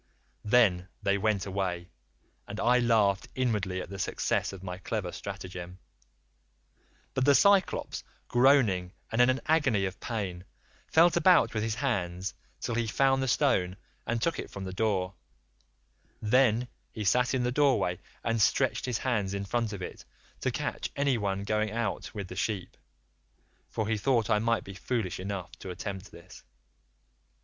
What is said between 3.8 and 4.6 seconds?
at the success